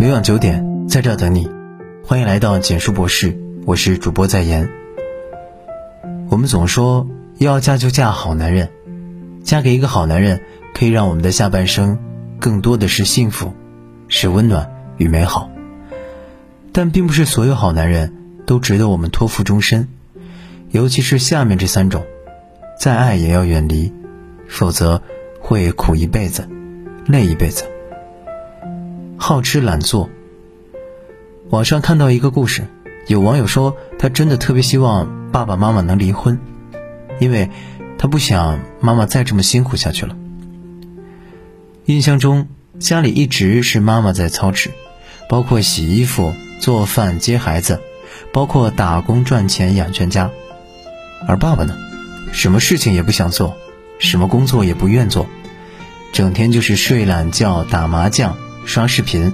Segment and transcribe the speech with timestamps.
[0.00, 1.50] 每晚九点，在这等你。
[2.04, 4.70] 欢迎来到简书博士，我是主播在言。
[6.30, 7.08] 我们总说
[7.38, 8.68] 要嫁就嫁好男人，
[9.42, 10.40] 嫁给一个好男人，
[10.72, 11.98] 可以让我们的下半生
[12.38, 13.52] 更多的是幸福，
[14.06, 15.50] 是温暖与美好。
[16.70, 18.14] 但并不是所有好男人
[18.46, 19.88] 都值得我们托付终身，
[20.70, 22.06] 尤其是下面这三种，
[22.78, 23.92] 再爱也要远离，
[24.46, 25.02] 否则
[25.40, 26.48] 会苦一辈子，
[27.04, 27.64] 累一辈子。
[29.18, 30.08] 好吃懒做。
[31.50, 32.66] 网上看到一个故事，
[33.06, 36.38] 有网友说他真的特别希望爸爸妈妈能离婚，
[37.18, 37.50] 因为
[37.98, 40.16] 他不想妈妈再这么辛苦下去了。
[41.86, 44.70] 印象中家里一直是妈妈在操持，
[45.28, 47.80] 包括洗衣服、做饭、接孩子，
[48.32, 50.30] 包括打工赚钱养全家，
[51.26, 51.76] 而爸爸呢，
[52.30, 53.56] 什么事情也不想做，
[53.98, 55.26] 什么工作也不愿做，
[56.12, 58.36] 整天就是睡懒觉、打麻将。
[58.68, 59.32] 刷视频，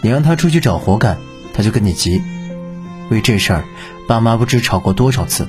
[0.00, 1.18] 你让他出去找活干，
[1.52, 2.22] 他就跟你急。
[3.10, 3.64] 为这事儿，
[4.08, 5.46] 爸妈不知吵过多少次，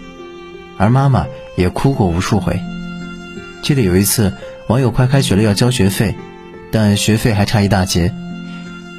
[0.77, 2.59] 而妈妈也哭过无数回。
[3.63, 4.33] 记得有一次，
[4.67, 6.13] 网友快开学了要交学费，
[6.73, 8.13] 但学费还差一大截，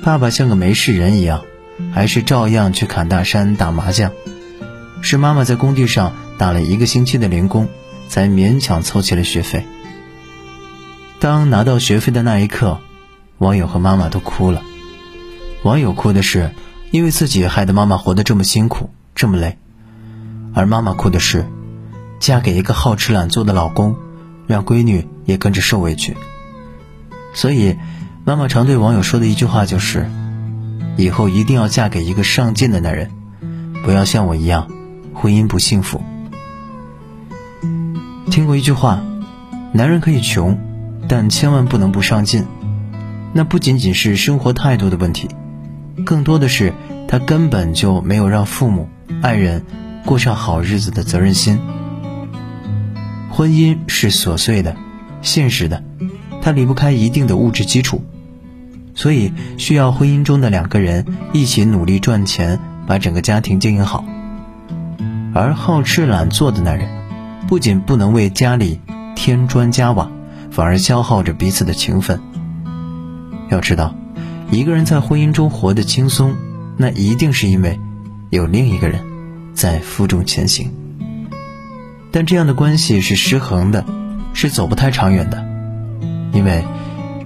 [0.03, 1.45] 爸爸像个没事人一样，
[1.93, 4.11] 还是照样去砍大山打麻将。
[5.03, 7.69] 是妈妈在工地上打了一个星期的零工，
[8.09, 9.67] 才勉强凑齐了学费。
[11.21, 12.81] 当拿到学费的那一刻。
[13.39, 14.63] 网友和妈妈都哭了。
[15.63, 16.51] 网友哭的是，
[16.91, 19.57] 因为自己害得妈妈活得这么辛苦，这么累；
[20.55, 21.47] 而妈妈哭的是，
[22.21, 23.97] 嫁给一个好吃懒做的老公，
[24.47, 26.17] 让闺女也跟着受委屈。
[27.33, 27.77] 所以，
[28.25, 30.11] 妈妈常对网友说的一句话就是：
[30.97, 33.11] 以后一定要嫁给一个上进的男人，
[33.83, 34.71] 不要像我一样，
[35.15, 36.03] 婚姻不幸福。
[38.31, 39.03] 听过一句话：
[39.73, 40.59] 男人可以穷，
[41.09, 42.47] 但千万不能不上进。
[43.37, 45.29] 那不仅仅是生活态度的问题，
[46.07, 46.73] 更多的是
[47.09, 48.89] 他根本就没有让父母、
[49.21, 49.65] 爱人
[50.07, 51.59] 过上好日子的责任心。
[53.31, 54.77] 婚姻是琐碎的、
[55.21, 55.83] 现实的，
[56.41, 58.05] 它离不开一定的物质基础，
[58.95, 64.05] 所以需要婚姻中的两个人一起努力赚钱，把整个家庭经营好。
[65.35, 66.89] 而好吃懒做的男人，
[67.49, 68.81] 不仅不能为家里
[69.17, 70.09] 添砖加瓦，
[70.53, 72.21] 反而消耗着彼此的情分。
[73.55, 73.95] 要知道，
[74.51, 76.35] 一个人在婚姻中活得轻松，
[76.77, 77.79] 那一定是因为
[78.31, 79.01] 有另一个人
[79.55, 80.73] 在负重前行。
[82.11, 83.85] 但这样的关系是失衡的，
[84.33, 85.47] 是走不太长远的，
[86.33, 86.65] 因为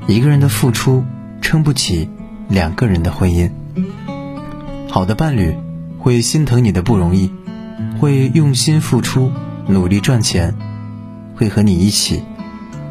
[0.07, 1.03] 一个人的付出
[1.41, 2.11] 撑不起
[2.47, 3.51] 两个人的婚姻。
[4.91, 5.57] 好的伴侣
[5.99, 7.31] 会心疼你的不容易，
[7.99, 9.33] 会用心付出，
[9.67, 10.55] 努力赚钱，
[11.37, 12.23] 会和你一起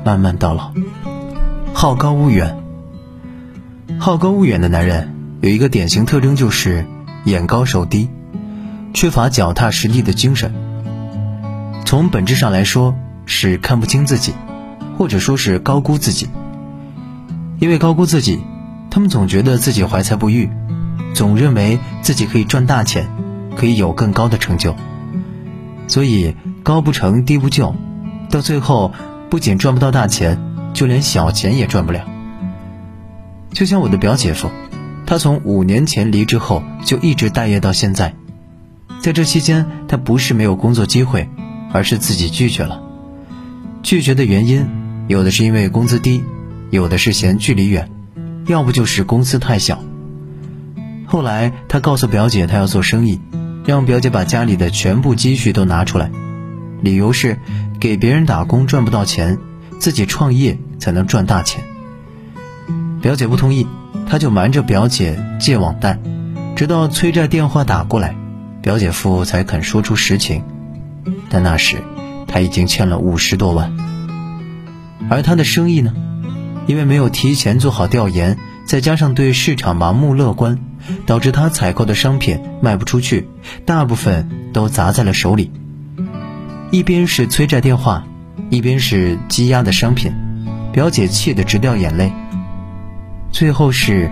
[0.04, 0.72] 慢慢到老。
[1.72, 2.64] 好高骛远。
[4.00, 6.86] 好高骛远的男人有一个典型特征，就是
[7.24, 8.10] 眼高手低，
[8.94, 10.54] 缺乏脚踏实地的精神。
[11.86, 14.34] 从本质上来说，是看不清自己，
[14.98, 16.28] 或者说是高估自己。
[17.60, 18.40] 因为高估自己，
[18.92, 20.50] 他们总觉得自己怀才不遇，
[21.16, 23.08] 总认为自己可以赚大钱，
[23.56, 24.76] 可以有更高的成就。
[25.88, 27.74] 所以高不成低不就，
[28.30, 28.94] 到最后
[29.30, 30.38] 不仅赚不到大钱，
[30.74, 32.02] 就连小钱也赚不了。
[33.58, 34.52] 就像我的表姐夫，
[35.08, 38.14] 他从五年前离职后就一直待业到现在，
[39.00, 41.28] 在这期间，他不是没有工作机会，
[41.74, 42.84] 而是自己拒绝了。
[43.82, 44.68] 拒绝的原因，
[45.08, 46.24] 有的是因为工资低，
[46.70, 47.90] 有的是嫌距离远，
[48.46, 49.84] 要不就是公司太小。
[51.08, 53.20] 后来他告诉表姐，他要做生意，
[53.66, 56.12] 让表姐把家里的全部积蓄都拿出来，
[56.82, 57.40] 理由是
[57.80, 59.40] 给别人打工赚不到钱，
[59.80, 61.64] 自己创业才能赚大钱。
[63.08, 63.66] 表姐不同意，
[64.06, 65.98] 他就瞒着表姐借网贷，
[66.58, 68.14] 直到催债电话打过来，
[68.62, 70.44] 表姐夫才肯说出实情。
[71.30, 71.78] 但那时
[72.28, 73.72] 他已经欠了五十多万，
[75.10, 75.94] 而他的生意呢，
[76.66, 80.60] 因为没有提前做好调研，再加上对市场盲目乐观，
[81.06, 83.30] 导致他采购的商品卖不出去，
[83.66, 85.50] 大部分都砸在了手里。
[86.72, 88.06] 一边是催债电话，
[88.50, 90.12] 一边是积压的商品，
[90.74, 92.12] 表姐气得直掉眼泪。
[93.38, 94.12] 最后是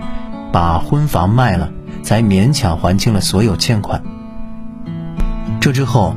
[0.52, 1.72] 把婚房卖了，
[2.04, 4.04] 才勉强还清了所有欠款。
[5.60, 6.14] 这之后，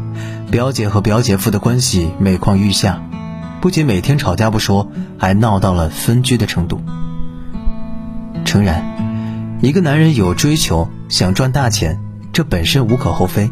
[0.52, 3.02] 表姐和表姐夫的关系每况愈下，
[3.62, 6.84] 不仅每天吵架不说，还闹到了分居的程度。
[8.46, 12.00] 诚然，一个男人有追求，想赚大钱，
[12.32, 13.50] 这本身无可厚非，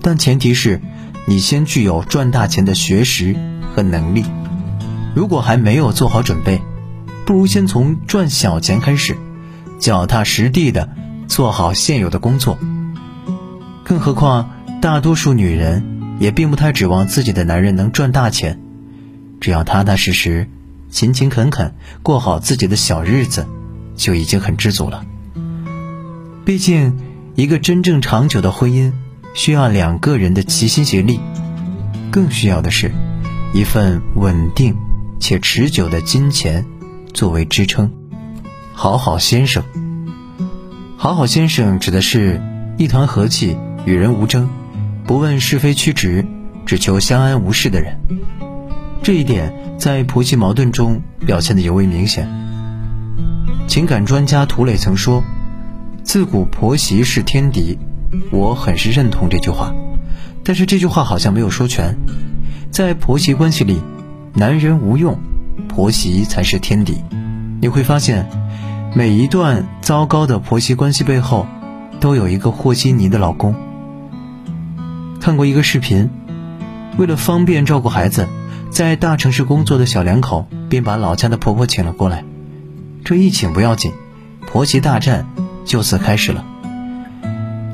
[0.00, 0.80] 但前提是
[1.26, 3.36] 你先具有赚大钱的学识
[3.74, 4.24] 和能力。
[5.14, 6.62] 如果还没有做好准备，
[7.24, 9.16] 不如先从赚小钱开始，
[9.78, 10.88] 脚踏实地的
[11.28, 12.58] 做好现有的工作。
[13.84, 18.60] 更何况，大多数女人也并不太指望自己的男人能赚大钱，
[19.40, 20.48] 只要踏踏实实、
[20.90, 23.46] 勤勤恳恳过好自己的小日子，
[23.96, 25.04] 就已经很知足了。
[26.44, 26.96] 毕竟，
[27.34, 28.92] 一个真正长久的婚姻，
[29.34, 31.20] 需要两个人的齐心协力，
[32.10, 32.92] 更需要的是，
[33.54, 34.76] 一份稳定
[35.20, 36.66] 且持久的金钱
[37.14, 37.92] 作为支撑。
[38.72, 39.62] 好好先生，
[40.96, 42.40] 好好先生指的是
[42.78, 43.56] 一团和气。
[43.84, 44.48] 与人无争，
[45.06, 46.24] 不问是非曲直，
[46.64, 47.98] 只求相安无事的人。
[49.02, 52.28] 这一点在婆媳矛盾中表现得尤为明显。
[53.66, 55.24] 情感专家涂磊曾说
[56.04, 57.76] ：“自古婆媳是天敌。”
[58.30, 59.74] 我很是认同这句话，
[60.44, 61.96] 但是这句话好像没有说全。
[62.70, 63.80] 在婆媳关系里，
[64.34, 65.18] 男人无用，
[65.68, 67.02] 婆媳才是天敌。
[67.60, 68.28] 你会发现，
[68.94, 71.46] 每一段糟糕的婆媳关系背后，
[72.00, 73.54] 都有一个和稀泥的老公。
[75.20, 76.10] 看过一个视频，
[76.98, 78.26] 为了方便照顾孩子，
[78.70, 82.24] 在大城市工作的小两口便把老家的婆婆请了过来。
[83.04, 83.92] 这一请不要紧，
[84.46, 85.26] 婆媳大战
[85.64, 86.44] 就此开始了。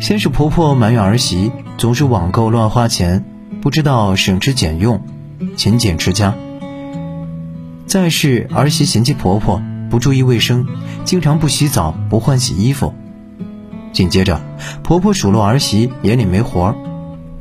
[0.00, 3.24] 先是婆婆埋怨儿媳总是网购乱花钱，
[3.60, 5.02] 不知道省吃俭用、
[5.56, 6.34] 勤俭持家；
[7.88, 10.66] 再是儿媳嫌弃婆婆不注意卫生，
[11.06, 12.92] 经常不洗澡、不换洗衣服；
[13.94, 14.42] 紧接着，
[14.82, 16.76] 婆婆数落儿媳眼里没活儿。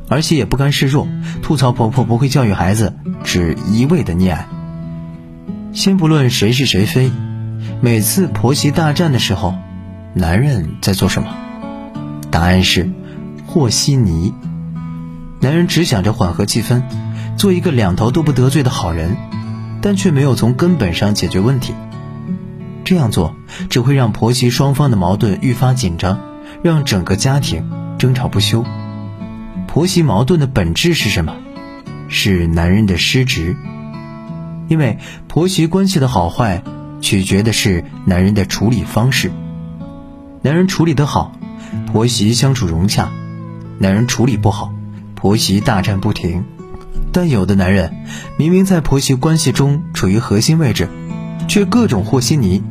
[0.08, 1.06] 儿媳也不甘示弱，
[1.42, 2.96] 吐槽婆婆不会教育孩子，
[3.26, 4.48] 只一味的溺爱。
[5.74, 7.12] 先不论谁是谁非，
[7.82, 9.54] 每次婆媳大战的时候，
[10.14, 11.28] 男人在做什么？
[12.32, 12.90] 答案是
[13.46, 14.34] 和稀泥。
[15.42, 16.84] 男人只想着缓和气氛，
[17.36, 19.18] 做一个两头都不得罪的好人，
[19.82, 21.74] 但却没有从根本上解决问题。
[22.84, 23.36] 这样做
[23.70, 26.22] 只会让婆媳双方的矛盾愈发紧张，
[26.64, 28.64] 让整个家庭争吵不休。
[29.68, 31.36] 婆媳矛盾的本质是什么？
[32.08, 33.56] 是男人的失职。
[34.70, 34.98] 因为
[35.28, 36.64] 婆媳关系的好坏，
[37.02, 39.32] 取决的是男人的处理方式。
[40.42, 41.34] 男人处理得好，
[41.92, 43.10] 婆媳相处融洽；
[43.80, 44.74] 男人处理不好，
[45.16, 46.46] 婆媳大战不停。
[47.18, 47.96] 但有的男人
[48.38, 50.88] 明明在婆媳关系中处于核心位置，
[51.48, 52.62] 却各种和稀泥，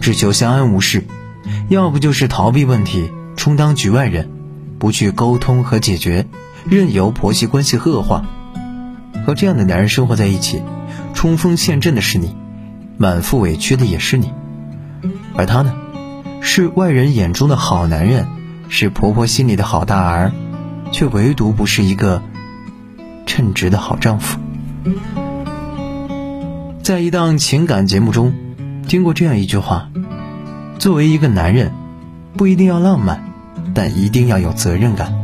[0.00, 1.04] 只求相安无事，
[1.68, 4.30] 要不就是逃避问题，充当局外人，
[4.78, 6.26] 不去沟通和解决。
[6.64, 8.24] 任由婆媳关系恶化，
[9.26, 10.62] 和这样的男人生活在一起，
[11.12, 12.34] 冲锋陷阵的是你，
[12.96, 14.32] 满腹委屈的也是你，
[15.36, 15.74] 而他呢，
[16.40, 18.26] 是外人眼中的好男人，
[18.70, 20.32] 是婆婆心里的好大儿，
[20.90, 22.22] 却唯独不是一个
[23.30, 24.40] 称职的好丈夫。
[26.82, 28.34] 在一档情感节目中，
[28.88, 29.88] 听过这样一句话：
[30.80, 31.70] 作为一个男人，
[32.36, 33.22] 不一定要浪漫，
[33.72, 35.14] 但一定要有责任感。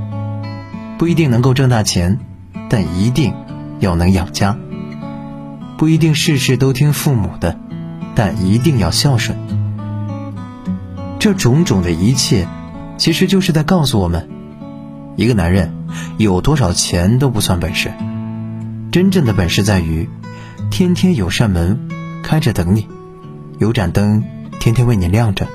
[0.98, 2.20] 不一定能够挣大钱，
[2.70, 3.34] 但一定
[3.80, 4.56] 要能养家；
[5.76, 7.58] 不一定事事都听父母的，
[8.14, 9.36] 但一定要孝顺。
[11.18, 12.46] 这种种的一切，
[12.98, 14.28] 其实就是在告诉我们：
[15.16, 15.72] 一个男人
[16.18, 17.92] 有多少钱都不算本事，
[18.92, 20.08] 真正的本事在于
[20.70, 21.88] 天天有扇门
[22.22, 22.86] 开着等你，
[23.58, 24.22] 有盏灯
[24.60, 25.48] 天天为你亮着。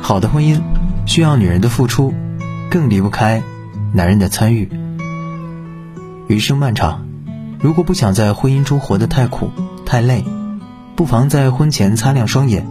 [0.00, 0.60] 好的婚姻
[1.06, 2.14] 需要女人的付出，
[2.70, 3.42] 更离不开。
[3.90, 4.68] 男人的参与，
[6.28, 7.06] 余生漫长，
[7.58, 9.50] 如果不想在婚姻中活得太苦
[9.86, 10.24] 太累，
[10.94, 12.66] 不妨在婚前擦亮双眼，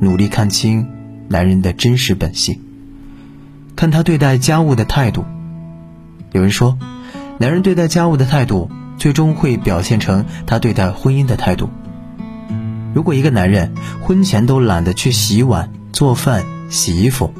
[0.00, 0.86] 努力看清
[1.28, 2.60] 男人的真实本性，
[3.78, 5.24] 看他对待家务的态度。
[6.32, 6.76] 有人说，
[7.38, 8.68] 男人对待家务的态度，
[8.98, 11.70] 最终会表现成他对待婚姻的态度。
[12.92, 17.32] 如果一个男人婚前都懒得去洗碗、做饭、洗衣服，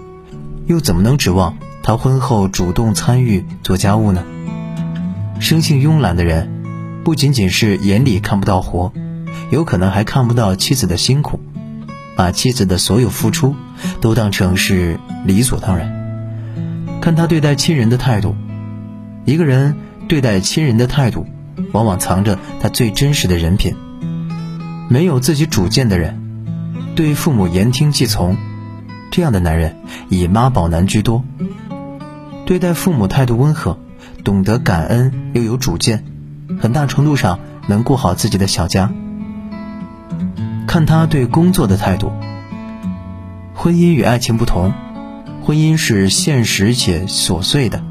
[0.68, 1.56] 又怎么能指望？
[1.82, 4.22] 他婚后主动参与做家务呢？
[5.40, 8.92] 生性慵懒的人，不仅仅是眼里看不到活，
[9.50, 11.40] 有可能还看不到妻子的辛苦，
[12.14, 13.56] 把妻子的所有付出
[14.00, 15.98] 都当成是理所当然。
[17.08, 18.36] 看他对待亲人的态度，
[19.24, 19.76] 一个人
[20.08, 21.24] 对待亲人的态度，
[21.72, 23.74] 往往藏着他最真实的人品。
[24.90, 26.20] 没有自己主见的人，
[26.94, 28.36] 对父母言听计从，
[29.10, 29.76] 这样的男人
[30.10, 31.24] 以妈宝男居多。
[32.44, 33.78] 对待父母态度温和，
[34.22, 36.04] 懂得感恩又有主见，
[36.60, 38.92] 很大程度上能过好自己的小家。
[40.66, 42.12] 看他对工作的态度。
[43.54, 44.74] 婚姻与爱情不同，
[45.48, 47.82] 婚姻是现实且琐碎的，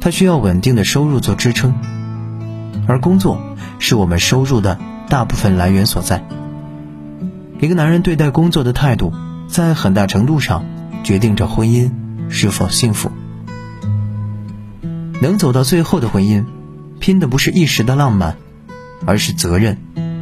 [0.00, 1.74] 它需要稳定的收入做支撑，
[2.86, 3.42] 而工作
[3.80, 6.24] 是我们收入的大部分来源所在。
[7.58, 9.12] 一个男人对待工作的态度，
[9.48, 10.64] 在很大程度上
[11.02, 11.90] 决定着婚姻
[12.28, 13.10] 是否幸福。
[15.20, 16.44] 能走到最后的婚姻，
[17.00, 18.36] 拼的不是一时的浪漫，
[19.04, 19.78] 而是责任、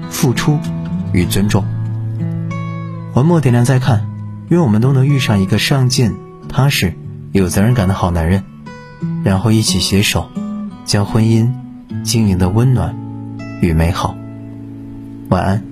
[0.09, 0.59] 付出
[1.13, 1.67] 与尊重。
[3.13, 4.09] 文末点亮再看，
[4.49, 6.17] 愿我们都能遇上一个上进、
[6.53, 6.93] 踏实、
[7.33, 8.45] 有责任感的好男人，
[9.25, 10.29] 然后一起携手，
[10.85, 11.51] 将婚姻
[12.05, 12.95] 经营的温暖
[13.63, 14.15] 与美好。
[15.31, 15.65] 晚安。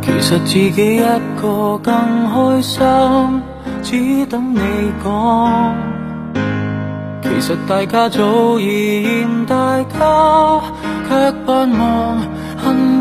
[0.00, 1.00] 其实自己一
[1.40, 3.42] 个更开心，
[3.82, 4.60] 只等你
[5.02, 5.74] 讲。
[7.24, 10.60] 其实大家早已嫌大家，
[11.08, 12.18] 却扮忙，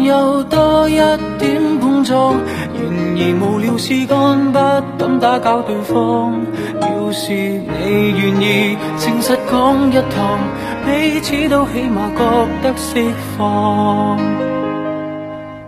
[0.03, 0.95] 有多一
[1.39, 2.35] 点碰撞。
[2.73, 2.81] 然
[3.15, 4.57] 而无聊事干，不
[4.97, 6.41] 敢打搅对方。
[6.81, 10.39] 要是你愿意诚实讲一趟，
[10.85, 12.21] 彼此都起码觉
[12.61, 13.05] 得释
[13.37, 14.17] 放。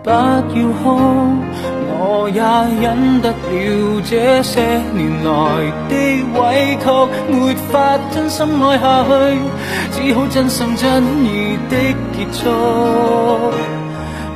[0.02, 0.54] 不要哭，
[1.88, 2.40] 我也
[2.80, 4.60] 忍得了这些
[4.92, 5.30] 年来
[5.88, 5.92] 的
[6.38, 6.84] 委屈，
[7.32, 7.34] 没
[7.70, 9.10] 法真心爱下去，
[9.92, 11.74] 只好真心真意的
[12.12, 12.44] 结束。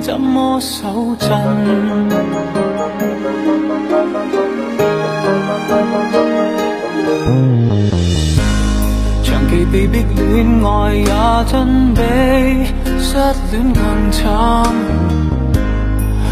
[0.00, 1.28] 怎么手震？
[9.22, 11.04] 长期被逼恋爱也
[11.46, 12.00] 真比
[12.98, 13.16] 失
[13.50, 14.24] 恋更惨。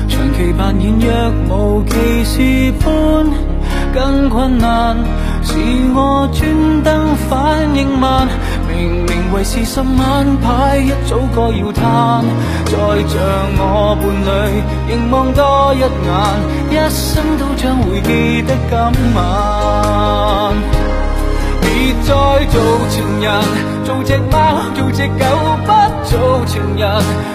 [0.09, 1.09] 长期扮演若
[1.79, 3.27] 无其事般
[3.93, 4.97] 更困难，
[5.47, 5.55] 是
[5.95, 8.29] 我专登反应慢。
[8.69, 12.25] 明明为是十晚牌，一早该要摊。
[12.67, 12.73] 再
[13.09, 13.15] 像
[13.59, 14.29] 我伴侣，
[14.89, 15.87] 凝望多一眼，
[16.71, 18.75] 一生都将会记得今
[19.15, 19.17] 晚。
[21.63, 22.11] 别再
[22.51, 22.55] 做
[22.91, 23.27] 情人，
[23.85, 24.35] 做只猫，
[24.75, 25.25] 做只狗，
[25.65, 25.71] 不
[26.05, 26.85] 做情人，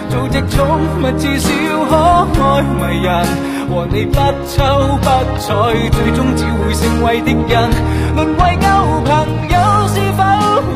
[0.09, 0.59] 做只宠
[1.01, 1.47] 物，至少
[1.87, 3.09] 可爱迷人。
[3.71, 4.19] 和你不
[4.51, 5.07] 瞅不
[5.39, 7.69] 睬，最终只会成为敌人，
[8.17, 8.67] 沦为旧
[9.05, 9.09] 朋
[9.47, 9.55] 友，
[9.87, 10.21] 是否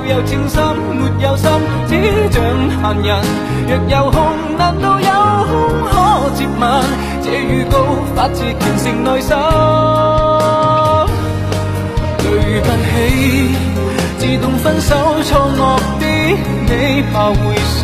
[0.08, 0.64] 有情深
[0.96, 1.52] 没有心，
[1.90, 1.92] 只
[2.32, 2.42] 像
[2.82, 3.10] 闲人。
[3.68, 4.18] 若有空，
[4.58, 5.10] 难道有
[5.52, 5.54] 空
[5.92, 5.94] 可
[6.36, 6.64] 接吻？
[7.22, 7.78] 这预告
[8.16, 9.36] 发自虔诚内心。
[12.20, 12.26] 对
[12.62, 12.96] 不起，
[14.20, 15.60] 自动分手错愕
[16.00, 16.06] 的
[16.66, 17.36] 你，怕会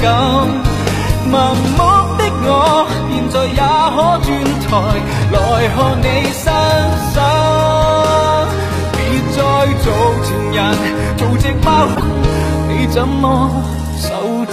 [0.00, 0.06] 感，
[1.30, 1.80] 盲目
[2.16, 2.86] 的我。
[3.10, 3.60] 现在也
[3.94, 4.26] 可转
[4.62, 4.68] 台
[5.32, 5.36] 来
[5.74, 6.44] 看你身
[7.12, 7.16] 上，
[8.92, 8.98] 别
[9.34, 9.36] 再
[9.82, 9.86] 做
[10.24, 10.58] 情人，
[11.16, 11.68] 做只猫，
[12.68, 13.24] 你怎么
[13.98, 14.06] 手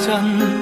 [0.06, 0.53] 震？